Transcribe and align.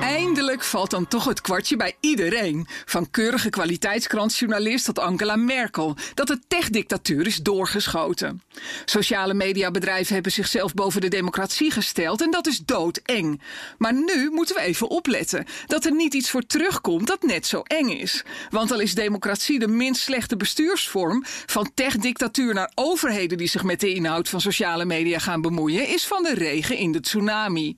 Eindelijk 0.00 0.64
valt 0.64 0.90
dan 0.90 1.08
toch 1.08 1.24
het 1.24 1.40
kwartje 1.40 1.76
bij 1.76 1.96
iedereen. 2.00 2.66
Van 2.84 3.10
keurige 3.10 3.50
kwaliteitskrantjournalist 3.50 4.84
tot 4.84 4.98
Angela 4.98 5.36
Merkel. 5.36 5.96
Dat 6.14 6.26
de 6.26 6.38
techdictatuur 6.48 7.26
is 7.26 7.36
doorgeschoten. 7.36 8.42
Sociale 8.84 9.34
mediabedrijven 9.34 10.14
hebben 10.14 10.32
zichzelf 10.32 10.74
boven 10.74 11.00
de 11.00 11.08
democratie 11.08 11.70
gesteld 11.70 12.22
en 12.22 12.30
dat 12.30 12.46
is 12.46 12.58
doodeng. 12.58 13.42
Maar 13.78 13.94
nu 13.94 14.30
moeten 14.30 14.54
we 14.54 14.60
even 14.60 14.88
opletten 14.88 15.44
dat 15.66 15.84
er 15.84 15.94
niet 15.94 16.14
iets 16.14 16.30
voor 16.30 16.46
terugkomt 16.46 17.06
dat 17.06 17.22
net 17.22 17.46
zo 17.46 17.60
eng 17.60 17.88
is. 17.88 18.24
Want 18.50 18.72
al 18.72 18.80
is 18.80 18.94
democratie 18.94 19.58
de 19.58 19.68
minst 19.68 20.02
slechte 20.02 20.36
bestuursvorm, 20.36 21.24
van 21.46 21.70
techdictatuur 21.74 22.54
naar 22.54 22.72
overheden 22.74 23.38
die 23.38 23.48
zich 23.48 23.62
met 23.62 23.80
de 23.80 23.94
inhoud 23.94 24.28
van 24.28 24.40
sociale 24.40 24.84
media 24.84 25.18
gaan 25.18 25.40
bemoeien, 25.40 25.88
is 25.88 26.06
van 26.06 26.22
de 26.22 26.34
regen 26.34 26.76
in 26.76 26.92
de 26.92 27.00
tsunami. 27.00 27.76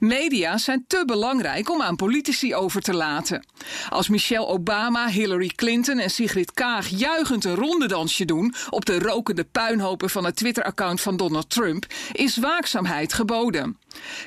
Media 0.00 0.58
zijn 0.58 0.84
te 0.86 1.02
belangrijk 1.06 1.70
om 1.70 1.82
aan 1.82 1.96
politici 1.96 2.54
over 2.54 2.80
te 2.80 2.94
laten. 2.94 3.46
Als 3.88 4.08
Michelle 4.08 4.46
Obama, 4.46 5.08
Hillary 5.08 5.50
Clinton 5.56 5.98
en 5.98 6.10
Sigrid 6.10 6.52
Kaag 6.52 6.88
juichend 6.88 7.44
een 7.44 7.54
rondedansje 7.54 8.24
doen 8.24 8.54
op 8.70 8.84
de 8.84 8.98
rokende 8.98 9.44
puinhopen 9.44 10.10
van 10.10 10.24
het 10.24 10.36
Twitter-account 10.36 11.00
van 11.00 11.16
Donald 11.16 11.50
Trump, 11.50 11.86
is 12.12 12.36
waakzaamheid 12.36 13.12
geboden. 13.12 13.78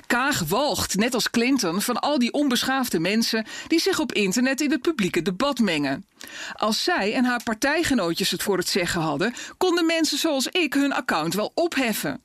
Kaag 0.08 0.40
walgt, 0.48 0.96
net 0.96 1.14
als 1.14 1.30
Clinton, 1.30 1.82
van 1.82 2.00
al 2.00 2.20
die 2.20 2.34
onbeschaafde 2.34 3.00
mensen 3.00 3.46
die 3.68 3.80
zich 3.80 4.00
op 4.00 4.12
internet 4.12 4.62
in 4.62 4.72
het 4.72 4.82
publieke 4.82 5.22
debat 5.22 5.60
mengen. 5.60 6.06
Als 6.54 6.84
zij 6.84 7.14
en 7.14 7.26
haar 7.26 7.44
partijgenootjes 7.44 8.32
het 8.32 8.44
voor 8.44 8.58
het 8.58 8.70
zeggen 8.70 9.02
hadden, 9.02 9.34
konden 9.58 9.86
mensen 9.86 10.18
zoals 10.18 10.48
ik 10.48 10.74
hun 10.74 10.94
account 10.94 11.34
wel 11.34 11.52
opheffen. 11.54 12.22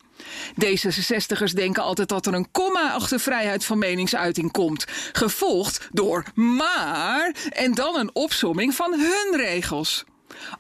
D66ers 0.64 1.52
denken 1.55 1.83
altijd 1.83 2.08
dat 2.08 2.27
er 2.27 2.34
een 2.34 2.50
komma 2.50 2.92
achter 2.92 3.20
vrijheid 3.20 3.64
van 3.64 3.78
meningsuiting 3.78 4.52
komt, 4.52 4.84
gevolgd 5.12 5.88
door 5.92 6.25
maar 6.34 7.34
en 7.50 7.75
dan 7.75 7.97
een 7.97 8.10
opsomming 8.12 8.75
van 8.75 8.92
hun 8.92 9.41
regels. 9.41 10.05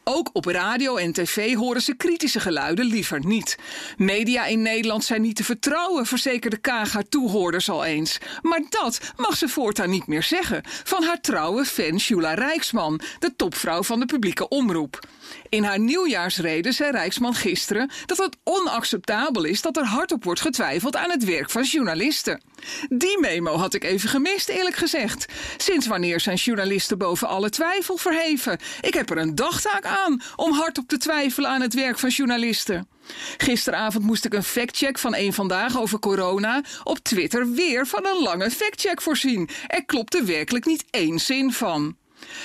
Ook 0.04 0.30
op 0.32 0.44
radio 0.44 0.96
en 0.96 1.12
tv 1.12 1.54
horen 1.54 1.82
ze 1.82 1.96
kritische 1.96 2.40
geluiden 2.40 2.84
liever 2.84 3.26
niet. 3.26 3.58
Media 3.96 4.46
in 4.46 4.62
Nederland 4.62 5.04
zijn 5.04 5.22
niet 5.22 5.36
te 5.36 5.44
vertrouwen, 5.44 6.06
verzekerde 6.06 6.56
Kaag 6.56 6.92
haar 6.92 7.08
toehoorders 7.08 7.70
al 7.70 7.84
eens. 7.84 8.18
Maar 8.42 8.62
dat 8.68 9.00
mag 9.16 9.36
ze 9.36 9.48
voortaan 9.48 9.90
niet 9.90 10.06
meer 10.06 10.22
zeggen 10.22 10.62
van 10.84 11.02
haar 11.02 11.20
trouwe 11.20 11.64
fan 11.64 11.96
Jula 11.96 12.34
Rijksman, 12.34 13.00
de 13.18 13.36
topvrouw 13.36 13.82
van 13.82 14.00
de 14.00 14.06
publieke 14.06 14.48
omroep. 14.48 15.06
In 15.48 15.64
haar 15.64 15.78
nieuwjaarsrede 15.78 16.72
zei 16.72 16.90
Rijksman 16.90 17.34
gisteren 17.34 17.90
dat 18.06 18.18
het 18.18 18.36
onacceptabel 18.44 19.44
is 19.44 19.62
dat 19.62 19.76
er 19.76 19.84
hardop 19.84 20.24
wordt 20.24 20.40
getwijfeld 20.40 20.96
aan 20.96 21.10
het 21.10 21.24
werk 21.24 21.50
van 21.50 21.62
journalisten. 21.62 22.40
Die 22.88 23.18
memo 23.20 23.56
had 23.56 23.74
ik 23.74 23.84
even 23.84 24.08
gemist, 24.08 24.48
eerlijk 24.48 24.76
gezegd. 24.76 25.26
Sinds 25.56 25.86
wanneer 25.86 26.20
zijn 26.20 26.36
journalisten 26.36 26.98
boven 26.98 27.28
alle 27.28 27.50
twijfel 27.50 27.96
verheven? 27.96 28.58
Ik 28.80 28.94
heb 28.94 29.10
er 29.10 29.18
een 29.18 29.34
aan 29.84 30.22
om 30.36 30.52
hardop 30.52 30.88
te 30.88 30.96
twijfelen 30.96 31.50
aan 31.50 31.60
het 31.60 31.74
werk 31.74 31.98
van 31.98 32.08
journalisten. 32.08 32.88
Gisteravond 33.36 34.04
moest 34.04 34.24
ik 34.24 34.34
een 34.34 34.42
factcheck 34.42 34.98
van 34.98 35.14
één 35.14 35.32
vandaag 35.32 35.78
over 35.80 35.98
corona 35.98 36.62
op 36.84 36.98
Twitter 36.98 37.52
weer 37.52 37.86
van 37.86 38.06
een 38.06 38.22
lange 38.22 38.50
factcheck 38.50 39.02
voorzien. 39.02 39.48
Er 39.66 39.84
klopte 39.84 40.24
werkelijk 40.24 40.66
niet 40.66 40.84
één 40.90 41.18
zin 41.18 41.52
van. 41.52 41.96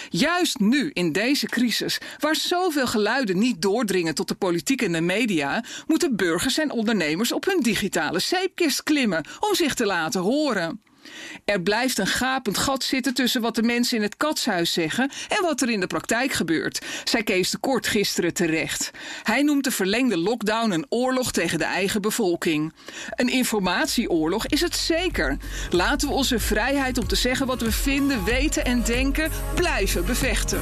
Juist 0.09 0.59
nu, 0.59 0.89
in 0.93 1.11
deze 1.11 1.45
crisis, 1.45 1.97
waar 2.19 2.35
zoveel 2.35 2.87
geluiden 2.87 3.39
niet 3.39 3.61
doordringen 3.61 4.15
tot 4.15 4.27
de 4.27 4.35
politiek 4.35 4.81
en 4.81 4.91
de 4.91 5.01
media, 5.01 5.63
moeten 5.87 6.15
burgers 6.15 6.57
en 6.57 6.71
ondernemers 6.71 7.31
op 7.31 7.45
hun 7.45 7.59
digitale 7.59 8.19
zeepkist 8.19 8.83
klimmen 8.83 9.25
om 9.39 9.55
zich 9.55 9.73
te 9.73 9.85
laten 9.85 10.21
horen. 10.21 10.81
Er 11.45 11.61
blijft 11.61 11.97
een 11.97 12.07
gapend 12.07 12.57
gat 12.57 12.83
zitten 12.83 13.13
tussen 13.13 13.41
wat 13.41 13.55
de 13.55 13.63
mensen 13.63 13.97
in 13.97 14.03
het 14.03 14.17
katshuis 14.17 14.73
zeggen 14.73 15.11
en 15.29 15.41
wat 15.41 15.61
er 15.61 15.69
in 15.69 15.79
de 15.79 15.87
praktijk 15.87 16.31
gebeurt, 16.31 16.85
zei 17.03 17.23
Kees 17.23 17.49
de 17.49 17.57
Kort 17.57 17.87
gisteren 17.87 18.33
terecht. 18.33 18.91
Hij 19.23 19.41
noemt 19.41 19.63
de 19.63 19.71
verlengde 19.71 20.17
lockdown 20.17 20.71
een 20.71 20.85
oorlog 20.89 21.31
tegen 21.31 21.57
de 21.57 21.65
eigen 21.65 22.01
bevolking. 22.01 22.73
Een 23.09 23.29
informatieoorlog 23.29 24.47
is 24.47 24.61
het 24.61 24.75
zeker. 24.75 25.37
Laten 25.69 26.07
we 26.07 26.13
onze 26.13 26.39
vrijheid 26.39 26.97
om 26.97 27.07
te 27.07 27.15
zeggen 27.15 27.47
wat 27.47 27.61
we 27.61 27.71
vinden, 27.71 28.23
weten 28.23 28.65
en 28.65 28.83
denken 28.83 29.31
blijven 29.55 30.05
bevechten. 30.05 30.61